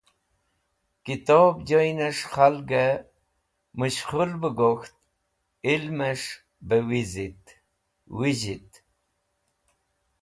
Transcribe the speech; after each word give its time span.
Kitob 1.03 1.55
joynẽs̃h 1.67 2.25
khalgẽ 2.33 3.03
mẽshkhul 3.77 4.31
bẽ 4.41 4.53
gok̃ht 4.57 4.93
ilmẽs̃h 5.73 6.31
be 6.67 6.77
vẽzhit. 8.23 8.71